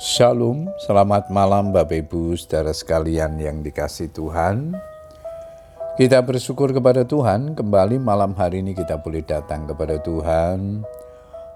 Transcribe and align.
Shalom, 0.00 0.64
selamat 0.80 1.28
malam 1.28 1.76
Bapak 1.76 2.08
Ibu 2.08 2.32
saudara 2.32 2.72
sekalian 2.72 3.36
yang 3.36 3.60
dikasih 3.60 4.08
Tuhan. 4.08 4.72
Kita 6.00 6.24
bersyukur 6.24 6.72
kepada 6.72 7.04
Tuhan, 7.04 7.52
kembali 7.52 8.00
malam 8.00 8.32
hari 8.32 8.64
ini 8.64 8.72
kita 8.72 8.96
boleh 8.96 9.20
datang 9.20 9.68
kepada 9.68 10.00
Tuhan 10.00 10.88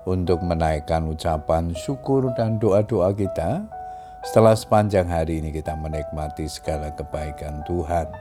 untuk 0.04 0.44
menaikkan 0.44 1.08
ucapan 1.08 1.72
syukur 1.72 2.36
dan 2.36 2.60
doa-doa 2.60 3.16
kita 3.16 3.64
setelah 4.28 4.52
sepanjang 4.52 5.08
hari 5.08 5.40
ini 5.40 5.48
kita 5.48 5.72
menikmati 5.80 6.44
segala 6.44 6.92
kebaikan 6.92 7.64
Tuhan. 7.64 8.12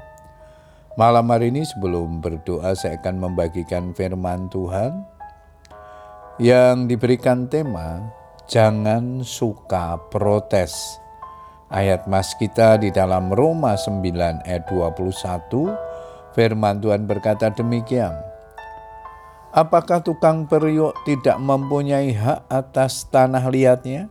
Malam 0.95 1.27
hari 1.27 1.51
ini 1.51 1.67
sebelum 1.67 2.23
berdoa 2.23 2.71
saya 2.79 2.95
akan 2.95 3.27
membagikan 3.27 3.91
firman 3.91 4.47
Tuhan 4.47 5.03
yang 6.39 6.87
diberikan 6.87 7.51
tema 7.51 8.22
jangan 8.53 9.25
suka 9.25 9.97
protes. 10.13 11.01
Ayat 11.73 12.05
mas 12.05 12.37
kita 12.37 12.77
di 12.77 12.93
dalam 12.93 13.33
Roma 13.33 13.73
9 13.73 14.45
ayat 14.45 14.69
21, 14.69 15.73
firman 16.37 16.77
Tuhan 16.77 17.09
berkata 17.09 17.49
demikian. 17.49 18.13
Apakah 19.49 20.05
tukang 20.05 20.45
periuk 20.45 20.93
tidak 21.01 21.41
mempunyai 21.41 22.13
hak 22.13 22.45
atas 22.45 23.09
tanah 23.09 23.49
liatnya? 23.49 24.05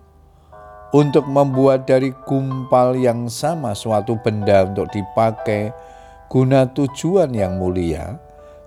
Untuk 0.90 1.24
membuat 1.24 1.86
dari 1.86 2.10
gumpal 2.26 2.98
yang 2.98 3.30
sama 3.30 3.78
suatu 3.78 4.18
benda 4.26 4.66
untuk 4.66 4.90
dipakai 4.90 5.70
guna 6.26 6.66
tujuan 6.66 7.30
yang 7.30 7.62
mulia, 7.62 8.18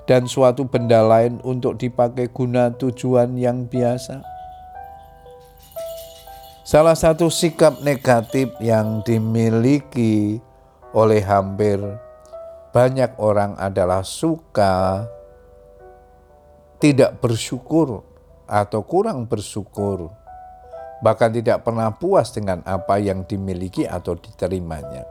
dan 0.07 0.23
suatu 0.23 0.63
benda 0.65 1.03
lain 1.03 1.43
untuk 1.43 1.77
dipakai 1.77 2.31
guna 2.31 2.71
tujuan 2.79 3.35
yang 3.35 3.67
biasa. 3.67 4.34
Salah 6.65 6.97
satu 6.97 7.29
sikap 7.29 7.85
negatif 7.85 8.49
yang 8.57 9.05
dimiliki 9.05 10.41
oleh 10.97 11.21
hampir 11.21 11.77
banyak 12.73 13.13
orang 13.21 13.53
adalah 13.61 14.01
suka 14.01 15.05
tidak 16.81 17.21
bersyukur 17.21 18.01
atau 18.49 18.81
kurang 18.81 19.29
bersyukur, 19.29 20.09
bahkan 21.05 21.29
tidak 21.29 21.61
pernah 21.61 21.93
puas 21.93 22.33
dengan 22.33 22.65
apa 22.65 22.97
yang 22.97 23.21
dimiliki 23.29 23.85
atau 23.85 24.17
diterimanya. 24.17 25.05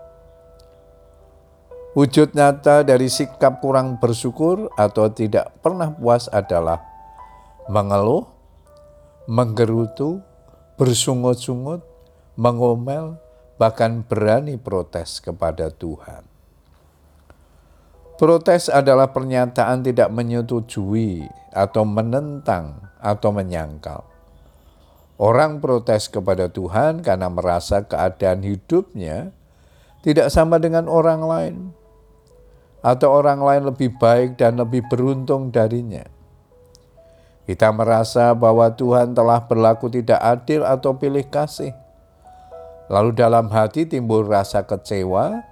Wujud 1.95 2.35
nyata 2.35 2.83
dari 2.83 3.07
sikap 3.07 3.63
kurang 3.63 4.03
bersyukur 4.03 4.75
atau 4.75 5.07
tidak 5.07 5.55
pernah 5.63 5.95
puas 5.95 6.27
adalah 6.35 6.83
mengeluh, 7.71 8.27
menggerutu, 9.31 10.34
bersungut-sungut, 10.75 11.83
mengomel, 12.35 13.19
bahkan 13.59 14.03
berani 14.03 14.59
protes 14.59 15.23
kepada 15.23 15.71
Tuhan. 15.71 16.27
Protes 18.15 18.71
adalah 18.71 19.11
pernyataan 19.11 19.83
tidak 19.83 20.07
menyetujui 20.15 21.27
atau 21.51 21.83
menentang 21.83 22.79
atau 23.03 23.31
menyangkal. 23.35 24.07
Orang 25.19 25.63
protes 25.63 26.11
kepada 26.11 26.51
Tuhan 26.51 27.03
karena 27.03 27.31
merasa 27.31 27.83
keadaan 27.87 28.43
hidupnya 28.43 29.31
tidak 30.03 30.31
sama 30.31 30.59
dengan 30.63 30.91
orang 30.91 31.23
lain, 31.23 31.57
atau 32.83 33.09
orang 33.19 33.43
lain 33.43 33.63
lebih 33.71 33.95
baik 33.99 34.37
dan 34.39 34.59
lebih 34.63 34.87
beruntung 34.91 35.51
darinya. 35.55 36.14
Kita 37.45 37.69
merasa 37.77 38.33
bahwa 38.33 38.73
Tuhan 38.73 39.13
telah 39.13 39.45
berlaku 39.45 39.93
tidak 39.93 40.17
adil 40.17 40.65
atau 40.65 40.97
pilih 40.97 41.25
kasih. 41.29 41.77
Lalu 42.89 43.17
dalam 43.17 43.53
hati 43.53 43.85
timbul 43.85 44.25
rasa 44.25 44.65
kecewa 44.65 45.45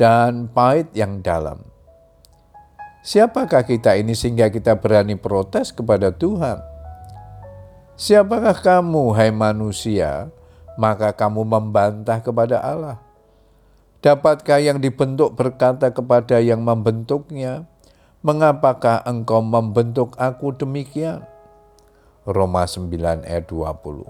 dan 0.00 0.48
pahit 0.48 0.88
yang 0.96 1.20
dalam. 1.20 1.60
Siapakah 3.00 3.64
kita 3.64 3.96
ini 3.96 4.12
sehingga 4.12 4.52
kita 4.52 4.76
berani 4.76 5.16
protes 5.16 5.72
kepada 5.72 6.12
Tuhan? 6.12 6.60
Siapakah 8.00 8.56
kamu, 8.60 9.12
hai 9.16 9.28
manusia, 9.28 10.32
maka 10.80 11.12
kamu 11.12 11.44
membantah 11.44 12.20
kepada 12.24 12.60
Allah? 12.60 12.96
Dapatkah 14.00 14.56
yang 14.60 14.80
dibentuk 14.80 15.36
berkata 15.36 15.92
kepada 15.92 16.40
yang 16.40 16.64
membentuknya, 16.64 17.68
Mengapakah 18.20 19.00
engkau 19.08 19.40
membentuk 19.40 20.12
aku 20.20 20.52
demikian? 20.52 21.24
Roma 22.28 22.68
9 22.68 23.24
ayat 23.24 23.48
20. 23.48 24.04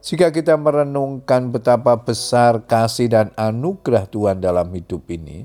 Jika 0.00 0.32
kita 0.32 0.56
merenungkan 0.56 1.52
betapa 1.52 2.00
besar 2.00 2.64
kasih 2.64 3.12
dan 3.12 3.28
anugerah 3.36 4.08
Tuhan 4.08 4.40
dalam 4.40 4.72
hidup 4.72 5.04
ini, 5.12 5.44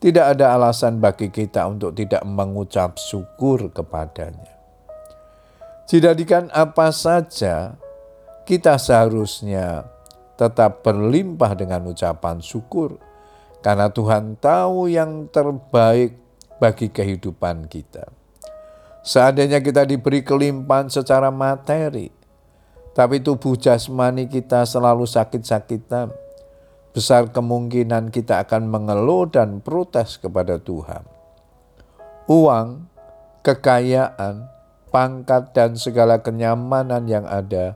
tidak 0.00 0.40
ada 0.40 0.56
alasan 0.56 1.04
bagi 1.04 1.28
kita 1.28 1.68
untuk 1.68 1.92
tidak 1.92 2.24
mengucap 2.24 2.96
syukur 2.96 3.68
kepadanya. 3.68 4.56
Jadikan 5.84 6.48
apa 6.48 6.96
saja, 6.96 7.76
kita 8.48 8.80
seharusnya 8.80 9.84
tetap 10.40 10.80
berlimpah 10.80 11.52
dengan 11.60 11.92
ucapan 11.92 12.40
syukur, 12.40 12.96
karena 13.60 13.92
Tuhan 13.92 14.40
tahu 14.40 14.88
yang 14.88 15.28
terbaik 15.28 16.16
bagi 16.62 16.94
kehidupan 16.94 17.66
kita. 17.66 18.06
Seandainya 19.02 19.58
kita 19.58 19.82
diberi 19.82 20.22
kelimpahan 20.22 20.86
secara 20.86 21.34
materi, 21.34 22.06
tapi 22.94 23.18
tubuh 23.18 23.58
jasmani 23.58 24.30
kita 24.30 24.62
selalu 24.62 25.02
sakit-sakitan, 25.02 26.14
besar 26.94 27.26
kemungkinan 27.34 28.14
kita 28.14 28.46
akan 28.46 28.70
mengeluh 28.70 29.26
dan 29.26 29.58
protes 29.58 30.22
kepada 30.22 30.62
Tuhan. 30.62 31.02
Uang, 32.30 32.86
kekayaan, 33.42 34.46
pangkat, 34.94 35.50
dan 35.50 35.74
segala 35.74 36.22
kenyamanan 36.22 37.10
yang 37.10 37.26
ada 37.26 37.74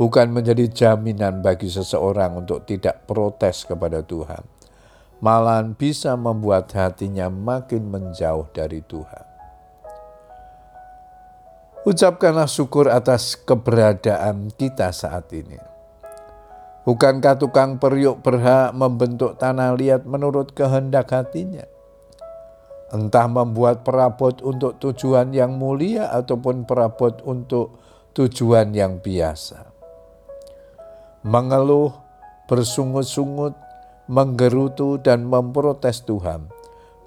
bukan 0.00 0.32
menjadi 0.32 0.64
jaminan 0.72 1.44
bagi 1.44 1.68
seseorang 1.68 2.40
untuk 2.40 2.64
tidak 2.64 3.04
protes 3.04 3.68
kepada 3.68 4.00
Tuhan 4.00 4.53
malahan 5.24 5.72
bisa 5.72 6.20
membuat 6.20 6.68
hatinya 6.76 7.32
makin 7.32 7.88
menjauh 7.88 8.44
dari 8.52 8.84
Tuhan. 8.84 9.24
Ucapkanlah 11.88 12.44
syukur 12.44 12.92
atas 12.92 13.32
keberadaan 13.32 14.52
kita 14.52 14.92
saat 14.92 15.32
ini. 15.32 15.56
Bukankah 16.84 17.40
tukang 17.40 17.80
periuk 17.80 18.20
berhak 18.20 18.76
membentuk 18.76 19.40
tanah 19.40 19.72
liat 19.72 20.04
menurut 20.04 20.52
kehendak 20.52 21.08
hatinya? 21.08 21.64
Entah 22.92 23.24
membuat 23.24 23.80
perabot 23.80 24.36
untuk 24.44 24.76
tujuan 24.76 25.32
yang 25.32 25.56
mulia 25.56 26.12
ataupun 26.12 26.68
perabot 26.68 27.24
untuk 27.24 27.80
tujuan 28.12 28.76
yang 28.76 29.00
biasa. 29.00 29.72
Mengeluh, 31.24 31.96
bersungut-sungut, 32.44 33.56
menggerutu 34.04 35.00
dan 35.00 35.24
memprotes 35.24 36.04
Tuhan 36.04 36.52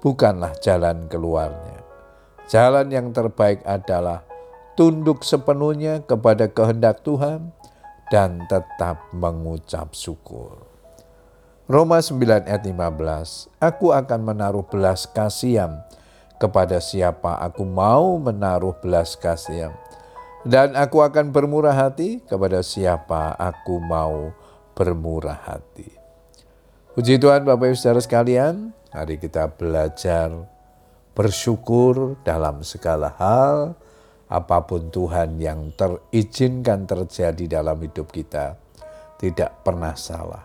bukanlah 0.02 0.54
jalan 0.58 1.06
keluarnya. 1.06 1.82
Jalan 2.48 2.88
yang 2.90 3.12
terbaik 3.12 3.62
adalah 3.68 4.24
tunduk 4.74 5.22
sepenuhnya 5.22 6.02
kepada 6.06 6.48
kehendak 6.48 7.04
Tuhan 7.04 7.52
dan 8.08 8.48
tetap 8.48 9.04
mengucap 9.12 9.92
syukur. 9.92 10.64
Roma 11.68 12.00
9 12.00 12.48
ayat 12.48 12.64
15, 12.64 13.52
Aku 13.60 13.92
akan 13.92 14.20
menaruh 14.24 14.64
belas 14.64 15.04
kasihan 15.04 15.84
kepada 16.40 16.78
siapa 16.78 17.36
aku 17.42 17.66
mau 17.66 18.16
menaruh 18.16 18.72
belas 18.78 19.18
kasihan. 19.18 19.74
Dan 20.46 20.78
aku 20.78 21.02
akan 21.04 21.34
bermurah 21.34 21.74
hati 21.74 22.24
kepada 22.24 22.64
siapa 22.64 23.34
aku 23.36 23.82
mau 23.82 24.32
bermurah 24.72 25.36
hati. 25.36 25.97
Puji 26.98 27.22
Tuhan 27.22 27.46
Bapak 27.46 27.70
Ibu 27.70 27.78
Saudara 27.78 28.02
sekalian, 28.02 28.74
hari 28.90 29.22
kita 29.22 29.54
belajar 29.54 30.34
bersyukur 31.14 32.18
dalam 32.26 32.66
segala 32.66 33.14
hal, 33.14 33.78
apa 34.26 34.66
pun 34.66 34.90
Tuhan 34.90 35.38
yang 35.38 35.70
terizinkan 35.78 36.90
terjadi 36.90 37.62
dalam 37.62 37.78
hidup 37.78 38.10
kita, 38.10 38.58
tidak 39.14 39.62
pernah 39.62 39.94
salah. 39.94 40.42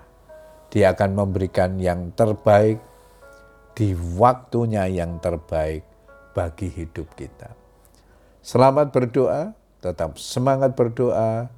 Dia 0.69 0.93
akan 0.93 1.25
memberikan 1.25 1.81
yang 1.81 2.13
terbaik 2.13 2.77
di 3.73 3.97
waktunya 4.13 4.85
yang 4.85 5.17
terbaik 5.25 5.81
bagi 6.37 6.69
hidup 6.69 7.17
kita. 7.17 7.49
Selamat 8.45 8.93
berdoa, 8.93 9.57
tetap 9.81 10.21
semangat 10.21 10.77
berdoa. 10.77 11.49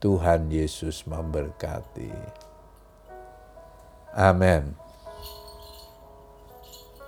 Tuhan 0.00 0.48
Yesus 0.48 1.04
memberkati. 1.04 2.47
Amen. 4.18 4.74